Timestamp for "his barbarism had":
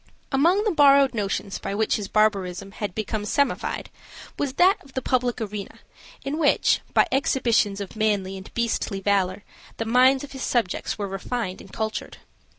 1.97-2.95